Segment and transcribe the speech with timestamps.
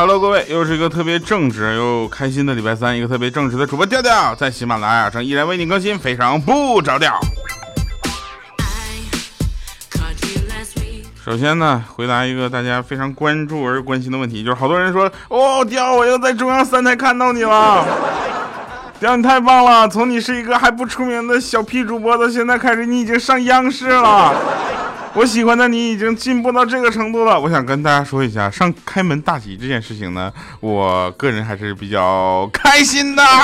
[0.00, 7.20] Hello，各位，又是一个特别正直又开心的礼拜三，一个特别正直的主播调调，在喜马拉雅上依然为你更新，非常不着调。
[11.22, 17.86] 首先呢，回答一个大家非常关注而关心的问题，就是好多人说，哦，调，我又在中央三台看到你了，
[18.98, 24.34] 调你太棒了，从你是一个还不出名的小屁主播，到现在开始，你已经上央视了。
[25.14, 27.38] 我喜欢的你已经进步到这个程度了。
[27.38, 33.22] 我想跟大家说一下，上开门大吉这件事情呢，我个人还是比较开心的。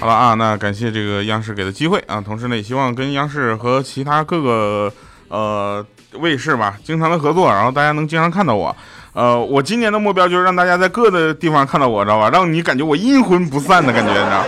[0.00, 4.92] 好了啊，那感谢这个央视给的机会啊，同时呢，也希望跟央视和其他各个
[5.28, 8.74] 呃卫视吧，经常的合作，然后大家能经常看到我。
[9.12, 12.28] 呃，我今年的目标就是让大家在各的地方看到我，知道吧？
[12.30, 14.44] 让你感觉我阴魂不散的感觉，你知道。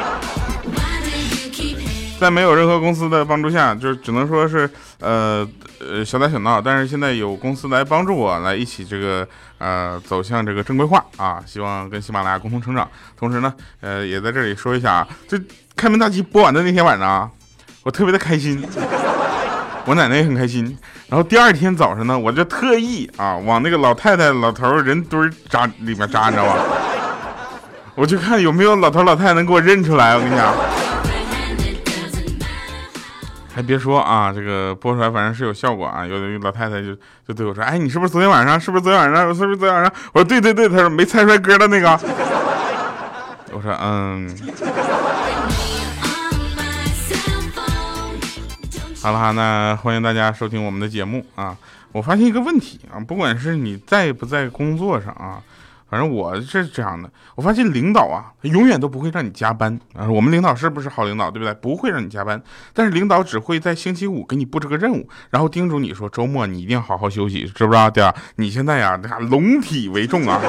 [2.20, 4.70] 在没有任何公司的帮助下，就只能说是
[5.00, 5.46] 呃
[5.78, 6.58] 呃小打小闹。
[6.58, 11.42] 但是现在有公司来帮助我，来一起这个呃走向这个正规化啊！
[11.44, 12.88] 希望跟喜马拉雅共同成长。
[13.14, 15.38] 同时呢，呃也在这里说一下啊，这
[15.76, 17.30] 开门大吉播完的那天晚上，
[17.82, 18.64] 我特别的开心，
[19.84, 20.64] 我奶奶也很开心。
[21.08, 26.56] 然后第二天早上呢，我就特意啊往那个老太太老头人堆扎里面扎，你知道吧？
[27.96, 30.14] 我就看有没有老头老太太能给我认出来。
[30.14, 30.54] 我跟你讲。
[33.54, 36.04] 还别说啊，这个播出来反正是有效果啊。
[36.04, 36.92] 有的老太太就
[37.26, 38.58] 就对我说：“哎，你是不是昨天晚上？
[38.58, 39.32] 是不是昨天晚上？
[39.32, 41.88] 是不是昨天晚上？”我说：“对对对。”她说：“没猜出来歌的那个。”
[43.54, 44.28] 我说：“嗯。”
[49.00, 51.56] 好了哈，那欢迎大家收听我们的节目啊。
[51.92, 55.40] 我发现一个问题啊，不管是你在不在工作上啊。
[55.94, 60.10] 反正我是这样的，我发现领导啊，他永远都不会让你加班啊。
[60.10, 61.54] 我们领导是不是好领导，对不对？
[61.54, 62.42] 不会让你加班，
[62.72, 67.88] 但是领导只会在星期五给你布置个任务，然后叮嘱你说周末你一定要好好休息，知不知道？
[67.88, 68.12] 对啊？
[68.34, 69.00] 你现在呀，
[69.30, 70.40] 龙体为重啊。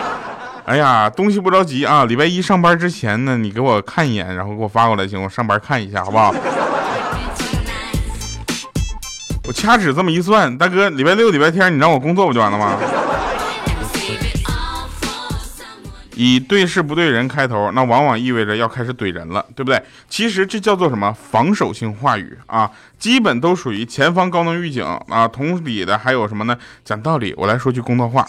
[0.64, 6.34] 哎呀，东西不着急啊，礼拜一上班之前呢，你给我看一眼，然后给我发过来行，我上班看一下，好不好？
[9.46, 12.78] 我掐指这么一算，大哥，礼拜六、礼拜天你让我工作不就完了吗？
[16.16, 19.80] 以对事不对人开头，那往往意味着要开始怼人了，对不对？
[20.08, 25.28] 其实这叫做什么防守性话语啊，基本都属于前方高能预警啊。
[25.28, 26.56] 同理的还有什么呢？
[26.84, 28.26] 讲道理，我来说句公道话，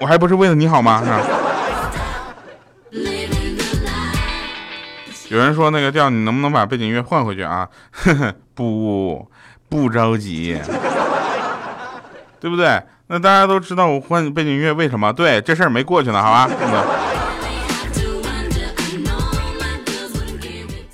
[0.00, 1.02] 我还不是为了你好吗？
[1.04, 1.20] 是吧？
[5.28, 7.68] 有人说那个调，你能不能把背景音乐换回去啊？
[8.56, 9.30] 不，
[9.68, 10.58] 不着急，
[12.40, 12.82] 对不对？
[13.08, 15.10] 那大家都知道我换背景音乐为什么？
[15.10, 16.50] 对，这事儿没过去呢，好吧？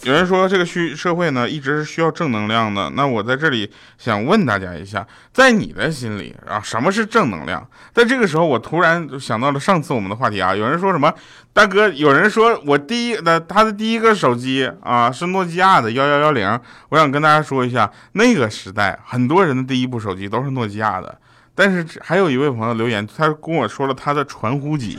[0.02, 7.66] 有人说这个需社会呢一直是需要正能量的，那我在这里想问大家一下，在你的心里啊，什么是正能量？
[7.94, 11.10] 在这个时候，我突然想到了上次我们的话题啊，有人说什么？
[11.54, 16.60] 大哥，有人说我第一的他的第一个手机啊是诺基亚的幺幺幺零，
[16.90, 21.18] 我想跟大家说一下，那个时代很多人的第一部手机都是诺基亚的。
[21.54, 24.98] 但是还有一位朋友留言，他跟我说了他的传呼机，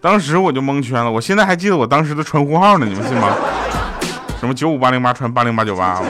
[0.00, 1.10] 当时我就蒙圈了。
[1.10, 3.36] 我现在还记得我当时的传呼号呢，你们信吗？
[4.40, 6.02] 什么九五八零八传八零八九八。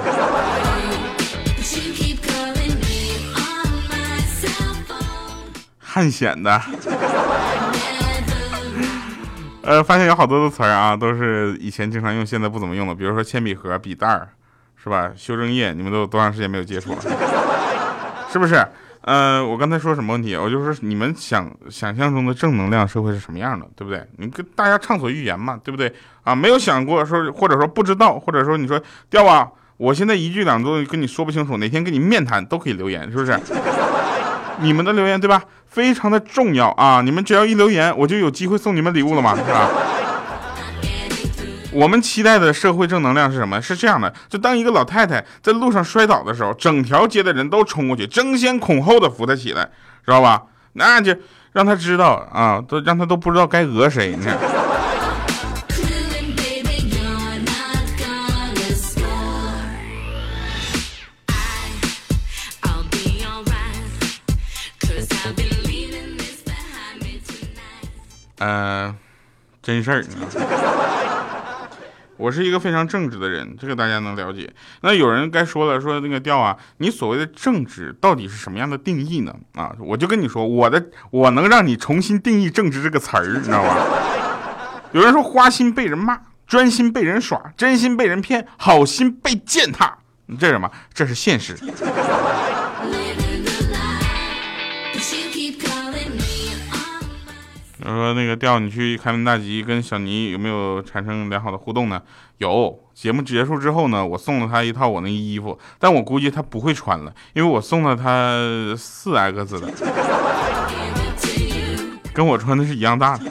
[5.81, 6.61] 汉显的。
[9.63, 12.95] 呃，发现有好多的词儿啊，都是以前经常用，现在不怎么用了。
[12.95, 14.29] 比如说铅笔盒、笔袋儿，
[14.77, 15.11] 是吧？
[15.17, 16.99] 修正液，你们都有多长时间没有接触了？
[18.35, 18.67] 是不是？
[19.03, 20.35] 呃，我刚才说什么问题？
[20.35, 24.05] 我就说你们想想象中的正能量社会是什么样的，对不对？
[24.17, 25.95] 你跟大家畅所欲言嘛，对不对？
[26.25, 33.39] 啊，没有想过说，或者说不知道，或者说你说掉啊，我现在一句两句跟你说不清楚，哪天跟你面谈都可以留言，是不是？
[34.59, 35.41] 你们的留言对吧？
[35.69, 37.01] 非常的重要啊！
[37.01, 39.71] 你们只要一留言，我就有机会送你们礼物了嘛，是吧？
[41.75, 43.61] 我们期待的社会正能量是什么？
[43.61, 49.69] 是这样的，就当一个老太太在路上摔倒的时候，整条街的人都冲过去，争先恐后的扶她起来，
[50.07, 50.45] 知道吧？
[50.75, 51.15] 那就
[51.53, 54.39] 让她知道啊，都让她都不知道该讹谁呢。
[68.39, 68.95] 嗯，
[69.63, 70.05] 真事儿。
[72.17, 74.49] 我是一个非常正直的人，这个大家能了解。
[74.83, 79.35] 那有人该说了，说那个调啊，你所谓的正直到底是什么样的定义呢？
[79.55, 83.77] 啊，我就跟你说，我的我能让你重新定义正直这个词儿，你知道吧？
[84.93, 90.71] 有人说花心被人骂，专心被人耍，真心被人骗，好心被践踏，你这是什么？
[90.93, 91.57] 这是现实。
[97.85, 102.01] 他说那个调你去开门大吉跟小尼有没有产生良好的互动呢？
[102.39, 102.81] 有。
[102.95, 108.39] 节目结束之后呢，我送了他一套我那衣服，但我估计他不会穿了，因为我送了他
[108.79, 109.69] 四 X 的，
[112.15, 113.25] 跟我穿的是一样大的，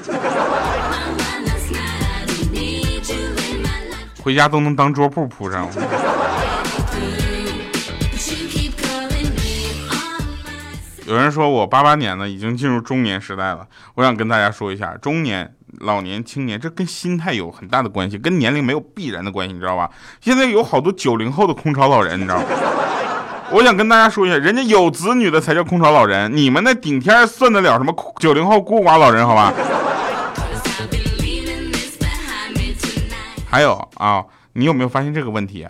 [4.22, 5.70] 回家都能当桌布铺上。
[11.13, 13.68] 有人说我八八年呢，已经进入中年时代了。
[13.94, 19.88] 我想跟大家说一下，中年、老年、青年，这跟心态有很大的关系，跟年龄没有必然的关系，你知道吧？
[20.21, 22.45] 现在有好多九零后的空巢老人，你知道吗？
[23.51, 29.24] 我想跟大家说一下，人家有子女的才叫空巢老人，你们那顶天算得了什么九零后孤寡老人？
[29.27, 29.54] 好吧？
[33.48, 35.68] 还有啊，你有没有发现这个问题？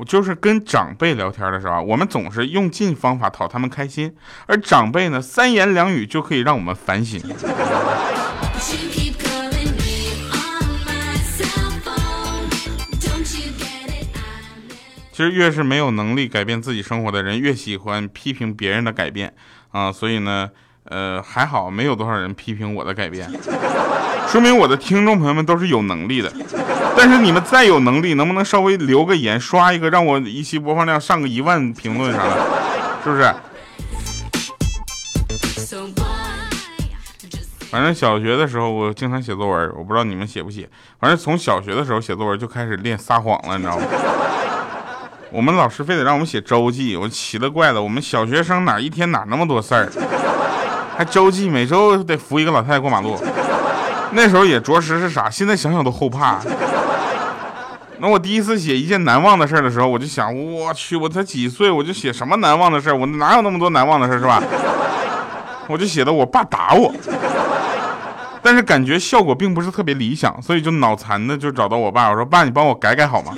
[0.00, 4.10] 我就是跟长辈聊天的时候，我们总是用尽方法讨他们开心，
[4.46, 7.20] 而长辈呢，三言两语就可以让我们反省。
[15.12, 19.34] 其实越是没有能力改变自己生活的人，越喜欢批评别人的改变
[19.70, 20.48] 啊，所以呢。
[20.84, 23.30] 呃，还好没有多少人批评我的改变，
[24.26, 26.32] 说明我的听众朋友们都是有能力的。
[26.96, 32.36] 但是你们再有能力，能不能稍微留个言，刷一个，让我一期播放量上个一万评论啥的，
[33.02, 33.34] 是不是？
[37.70, 40.68] 反正小学的时候我经常写作文，我不知道你们写不写。
[40.98, 43.84] 反正从小学的时候写作文就开始练撒谎了，你知道吗？
[45.30, 49.88] 我们老师非得让我们写周记，我奇了怪了，我们小学生哪一天哪那么多事儿？
[50.96, 53.16] 还周记，每周得扶一个老太太过马路。
[54.12, 56.40] 那时候也着实是傻，现在想想都后怕。
[58.00, 64.42] 那我第一次写一件难忘的事儿的时候，我就想，我去，我才几岁，我就写什么难忘的事儿我哪有那么多难忘的事儿是吧？
[65.68, 66.90] 我就写的我爸打我，
[68.42, 73.32] 但是感觉效果并不是特别理想，所以就脑残的就找到我爸，我说爸，你帮我改改好吗？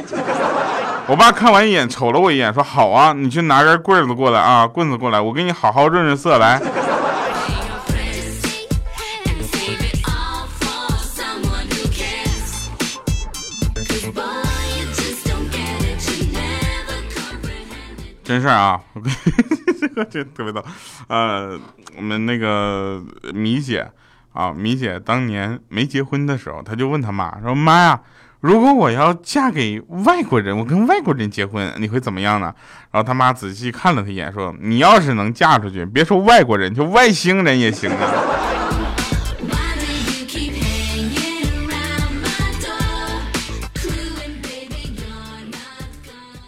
[1.09, 6.61] 我爸看完一眼，瞅了我一眼，说好啊，你去拿根棍子过来啊，棍子过来，我给你好好润润色来。
[18.33, 18.81] 真事儿啊，
[19.79, 20.65] 这个这特别逗。
[21.07, 21.61] 呃，
[21.95, 23.03] 我们那个
[23.35, 23.87] 米姐
[24.33, 28.01] 啊，米姐当年没结婚的时候，她就问她妈说：“妈呀，
[28.41, 32.55] 如果我要嫁给外国人，我跟外国人结婚，你会怎么样呢？”
[32.91, 37.99] 然后她妈仔细看了她一眼，说：“你要是能嫁出去，别说外国人，就外星人也行啊。”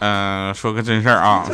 [0.07, 1.47] 嗯，说个真事儿啊，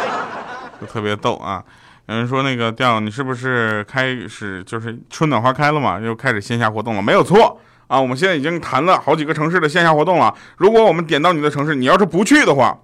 [0.80, 1.62] 就特别逗啊。
[2.06, 6.00] 有人说那个调，你是不是开始就是春暖花开了嘛？
[6.00, 7.02] 又开始线下活动了？
[7.02, 10.34] 没有错啊，我们现在已经谈了好几个城市的线下活动了。
[10.56, 12.74] 如果我们点到你的城市，你要是不去的话，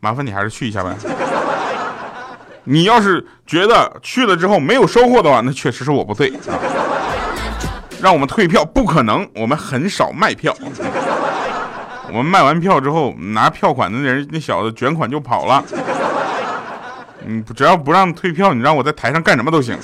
[0.00, 0.96] 麻烦你还是去一下呗。
[2.64, 6.56] 你要是觉得去了之后没有收获的话，那确实是我不对啊。
[8.00, 10.56] 让我们退票不可能，我们很少卖票。
[12.08, 15.62] 我们卖完票之后，拿票款的人那小子卷款就跑了。
[17.26, 19.76] 你只要不让退票，你让我在台上干什么都行。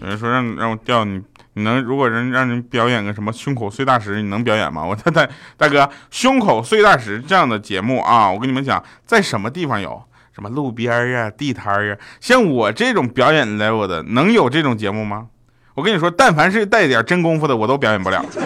[0.00, 1.22] 有人说让让我调你，
[1.54, 4.84] 你能如果人让人表演个什么胸口碎大石，你能表演吗？
[4.84, 10.02] 我 大大哥，胸口碎大石这样的节目啊，我跟你们讲，在什么地方有？
[10.34, 11.96] 什么路边呀、地摊呀？
[12.18, 15.28] 像我这种表演 level 的，能有这种节目吗？
[15.74, 18.24] 我跟你说，但凡是带点真功夫的，我都表演不了。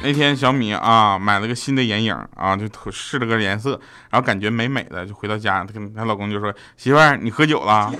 [0.00, 3.78] 那天小米啊买了个新的眼影啊，就试了个颜色，
[4.08, 7.92] 然后感觉美美的，就回到家，她跟她老公就说：“媳妇儿，你喝酒了？”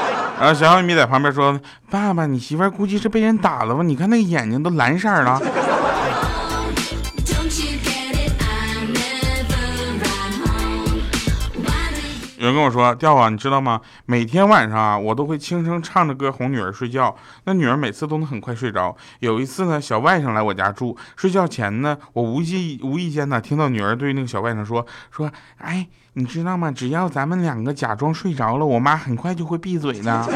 [0.40, 1.60] 然后小米在旁边说
[1.90, 3.82] ：“爸爸，你媳妇儿估计是被人打了吧？
[3.82, 5.38] 你看那个眼睛都蓝色了。”
[12.44, 13.80] 有人跟我说：“调啊，你知道吗？
[14.04, 17.16] 每天晚上啊，我都会轻声唱着歌哄女儿睡觉。
[17.44, 18.94] 那女儿每次都能很快睡着。
[19.20, 26.70] 有一次呢，小外甥来我家住，睡觉前呢，我无意无意间呢，听到女儿对那个小外甥说：说，哎，你知道吗？
[26.70, 30.28] 只要咱们两个假装睡着了，我妈很快就会闭嘴的。”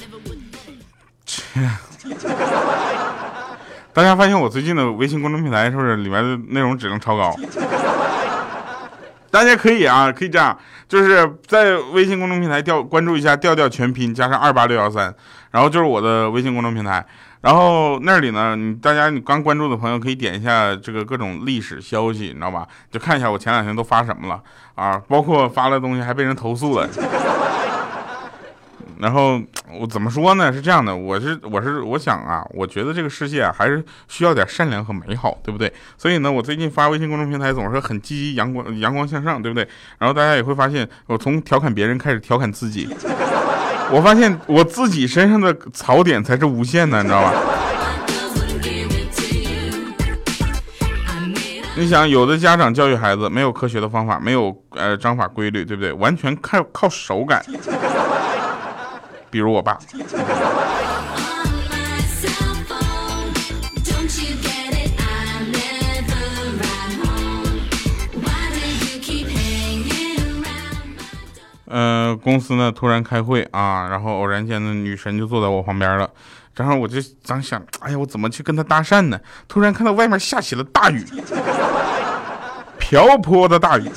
[3.92, 7.34] 大家发现我最近的微信公众平台是不是里面的内容质量超高？
[9.30, 10.56] 大家可以啊，可以这样，
[10.88, 15.14] 就是在微信公众平台调关注一下调调全拼加上二八六幺三，
[15.50, 17.04] 然后就是我的微信公众平台。
[17.40, 22.66] 然后那里呢，你大家你刚关注的朋友可以点一下这个各种历史消息，你知道吧？
[22.90, 24.42] 就看一下我前两天都发什么了
[24.74, 26.88] 啊，包括发了东西还被人投诉了。
[29.00, 29.40] 然后
[29.80, 30.52] 我怎么说呢？
[30.52, 35.72] 是这样的，我是我是我想啊，我觉得这个世界啊还是需要点善良和美好，对不对？
[35.96, 39.66] 所以呢，我最近发微信公众平台总是很积极、阳光、阳光向上，对不对？
[39.98, 42.88] 然后大家也会发现，我从调侃别人开始调侃自己。
[43.90, 47.34] 我发现我自己身上的槽点才是无限的，你知道吧？
[51.76, 55.90] 你想，有的家长教育孩子没有科学的方法，没有呃章法规律，对不对？
[55.94, 57.42] 完全靠靠手感。
[59.30, 59.78] 比如我爸。
[71.72, 76.10] 呃，公司呢突然开会啊，然后偶然间呢女神就坐在我旁边了，
[76.56, 79.20] 然后我就当想，哎呀，我怎么去跟她搭讪呢？
[79.46, 81.06] 突然看到外面下起了大雨，
[82.76, 83.88] 瓢泼的大雨，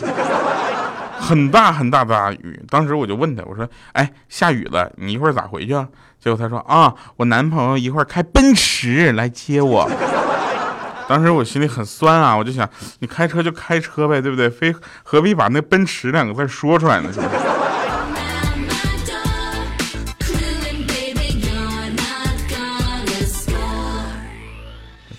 [1.24, 2.62] 很大很大的雨。
[2.70, 5.88] 当时我就问他，我说，哎，下雨了，你一会儿咋回去啊？
[6.20, 9.90] 结果他说，啊，我男朋友一会儿开奔驰来接我。
[11.08, 14.50] 当时我心里很酸啊，我就想，你开车就开车呗，对不对？
[14.50, 17.12] 非何必把那奔驰两个字说出来呢？
[17.12, 17.30] 是不是？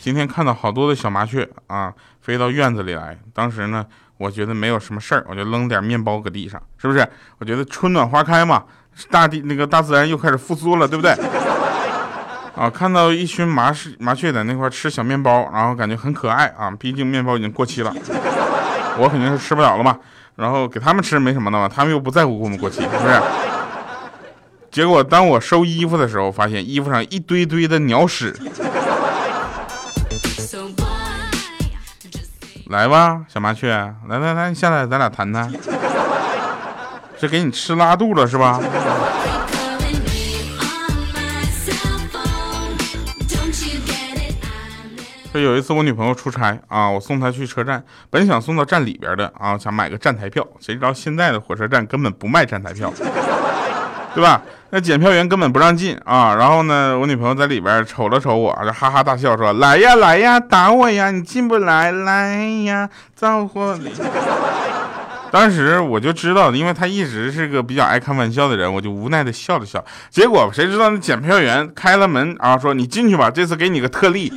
[0.00, 3.18] 今天看到好多的小麻雀啊，飞到院子里来。
[3.32, 7.06] 当时呢，我觉得没有什么事儿，我就扔点面包搁地上，是不是？
[7.38, 8.64] 我觉得春暖花开嘛，
[9.10, 11.12] 大地那个大自然又开始复苏了，对不对？
[12.54, 16.70] 啊，看到一群麻是麻雀在那块吃小面包，然后感觉很可爱啊。
[16.78, 17.92] 毕竟面包已经过期了，
[18.98, 19.98] 我肯定是吃不了了嘛。
[20.36, 23.20] 然后给他们吃没什么的嘛，他们又不在乎过不过期，是不是？
[24.70, 28.32] 结果当我收衣服的时候，发现衣服上一堆堆的鸟屎。
[32.68, 33.68] 来吧，小麻雀，
[34.08, 35.52] 来来来，下来，咱俩谈谈。
[37.18, 38.58] 这给你吃拉肚了是吧？
[45.32, 52.90] 这有一次我女朋友出差啊，我送她去车站，本想送到站里边的啊，想买个站台票，谁知道现在的火车站根本不卖站台票，
[54.14, 54.40] 对吧？
[54.74, 56.34] 那检票员根本不让进啊。
[56.34, 63.92] 然后呢，我女朋友在里边瞅了瞅我，就哈哈大笑说：“来呀来呀，打我呀，你进不来，来呀，造火里。
[65.30, 69.84] ”当时我就知道，因为他一直是个比较爱开玩笑的人，我就无奈的笑了笑。
[70.10, 74.32] 结果谁知道那检票员开了门啊，说：“你进去吧，这次给你个特例。”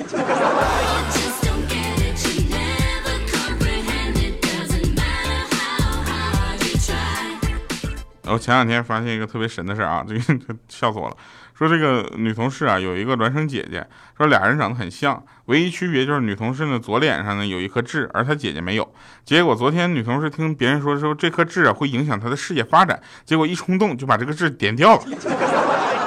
[8.29, 10.21] 我前两天发现一个特别神的事啊，这个
[10.69, 11.15] 笑死我了。
[11.57, 13.83] 说这个女同事啊有一个孪生姐姐，
[14.15, 18.87] 说俩人长得很像，唯一区别就是女同事呢左脸上呢有一颗痣，而她姐姐没有。
[19.25, 25.03] 结果昨天女同事听别人说说这颗痣啊会影响她的事业发展，结果一冲动就把这个痣点掉了。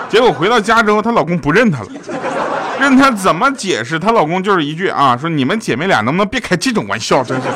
[0.09, 1.89] 结果回到家之后，她老公不认她了，
[2.79, 3.99] 认她怎么解释？
[3.99, 7.25] 她老公就是一句啊，说你们姐妹俩能不能别开这种玩笑？
[7.25, 7.49] 真是。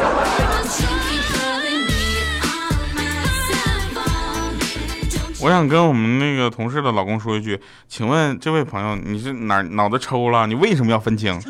[5.45, 10.47] 我想跟我们那个同事的老公说一句，请问这位朋友，你是哪脑子抽了？
[10.47, 11.39] 你为什么要分清？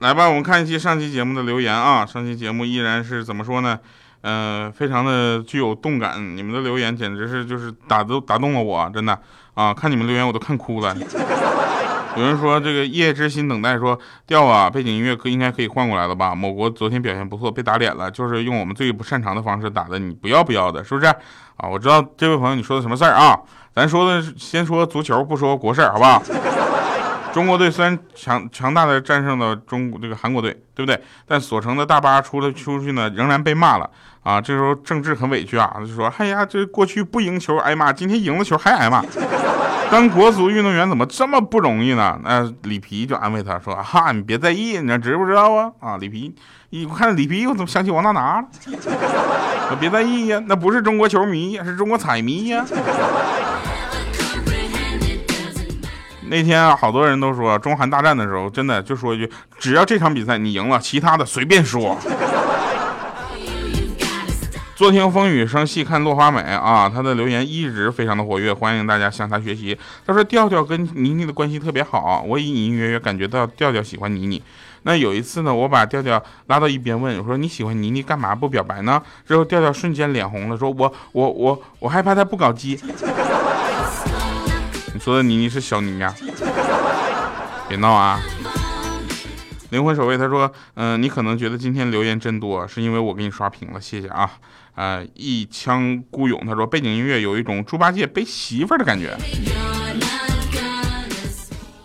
[0.00, 2.04] 来吧，我们看一期上期节目的留言啊。
[2.04, 3.80] 上期节目依然是怎么说呢？
[4.20, 6.36] 嗯，非常的具有动感。
[6.36, 9.18] 你们的留言简直是就是打都打动了我，真的
[9.54, 9.72] 啊！
[9.72, 10.94] 看你们留言我都看哭了。
[12.16, 16.34] 有人说这个夜之心等待说调啊，背景音乐可应该可以换过来了吧？
[16.34, 21.06] 某国昨天表现不错，被打脸了，就是用我们最不擅长的方式打的，你不要不要的，是不是？
[21.06, 23.38] 啊，我知道这位朋友你说的什么事儿啊？
[23.74, 26.22] 咱说的先说足球，不说国事儿，好不好？
[27.34, 31.00] 中国队虽然强强大的战胜了中国这个韩国队，对不对？
[31.26, 33.90] 但所乘的大巴出了出去呢，仍然被骂了
[34.22, 34.40] 啊！
[34.40, 39.02] 这时候郑智很委屈啊，就说：“哎呀，这过去不赢球挨骂，今天赢了球还挨骂。”
[39.94, 42.18] 当国足运动员怎么这么不容易呢？
[42.24, 45.70] 那里皮就安慰他说：“哈，你别在意，你知不知道啊？
[45.78, 46.34] 啊，里皮，
[46.70, 48.46] 一看里皮，我怎么想起王大拿了？
[49.70, 52.66] 我别在意呀，那不是中国球迷，是中国彩迷呀。”
[56.26, 61.96] 那天啊，好多人都说中韩大战的时候，真的就说一句：只要这场比赛你赢了，其他的随便说。
[64.76, 66.90] 坐听风雨声，细看落花美啊！
[66.92, 69.78] 他的留言一直非常的活跃，欢迎大家向他学习。
[70.04, 74.42] 他说调调跟妮妮的关系特别好，我隐隐约约感觉到调调喜欢妮妮。
[74.82, 82.78] 那有一次呢，我把调调拉到一边问我说：“你喜欢妮妮干嘛不表白呢？”之后调调瞬间脸红了，说：“我我我我害怕他不搞基。
[84.92, 86.12] ”你说的妮妮是小妮呀？
[87.68, 88.20] 别闹啊！
[89.70, 94.30] 灵魂守卫他说：“嗯，你可能觉得今天留言真多，是因为我给你刷屏了，谢谢啊。”
[94.76, 99.16] 呃，一腔孤勇他说：“背景音乐有一种猪八戒背媳妇儿的感觉。”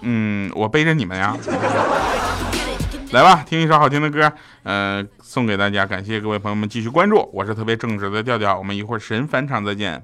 [0.01, 1.35] 嗯，我背着你们呀。
[3.11, 4.31] 来吧，听一首好听的歌，
[4.63, 5.85] 呃，送给大家。
[5.85, 10.03] 感谢各位朋友们继续关注，我是特别正直的调调，我们一会儿神返场再见。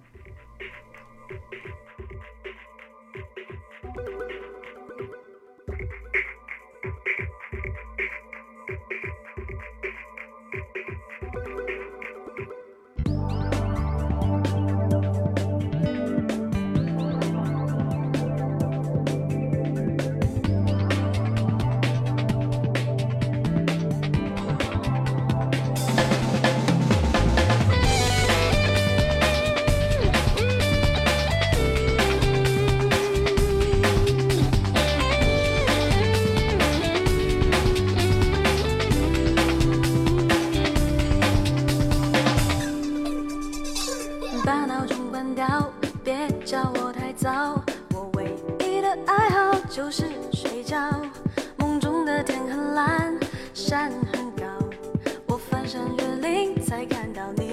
[49.06, 50.78] 爱好就是睡觉
[51.58, 53.18] 梦中的天很蓝
[53.54, 54.46] 山很高
[55.28, 57.45] 我翻山越岭才看到你。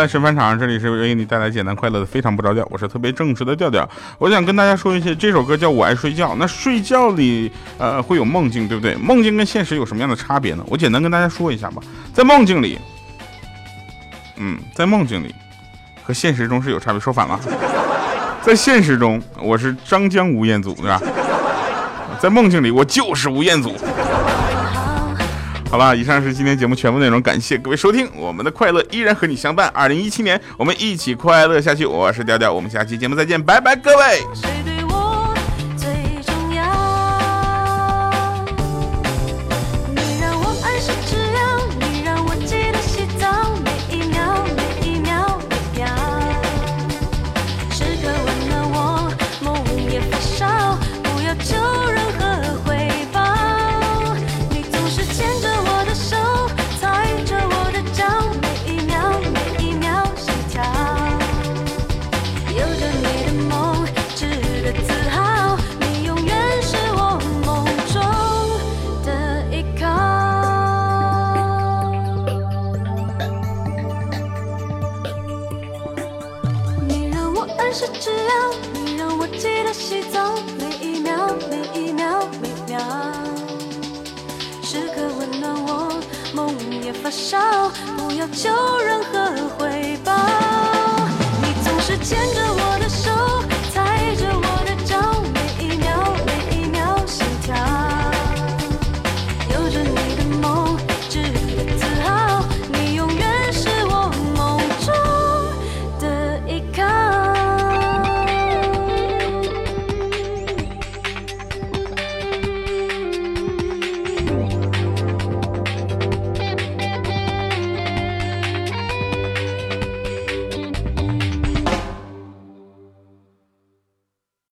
[0.00, 3.86] 来，神返场，这里是为你带来简单快乐的非常不着调，我是特别正直的调调。
[4.18, 8.94] 我想跟大家说一些，这首歌叫《我爱睡觉》，那睡觉里呃会有梦境，对不对？
[8.94, 10.64] 梦境跟现实有什么样的差别呢？
[10.68, 11.82] 我简单跟大家说一下吧。
[12.14, 12.78] 在梦境里，
[14.38, 15.34] 嗯，在梦境里
[16.02, 17.38] 和现实中是有差别，说反了。
[18.40, 20.98] 在现实中，我是张江吴彦祖，对吧？
[22.18, 23.74] 在梦境里，我就是吴彦祖。
[25.70, 29.68] 好了，以上是今天节目全部内容，感谢各位收听，我们的快乐依然和你相伴。
[29.68, 31.86] 二零一七年，我们一起快乐下去。
[31.86, 34.69] 我是调调，我们下期节目再见，拜拜，各位。
[87.96, 90.12] 不要求任何回报。
[91.42, 92.59] 你总是牵着我